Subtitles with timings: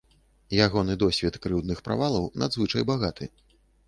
[0.65, 3.29] Ягоны досвед крыўдных правалаў надзвычай багаты.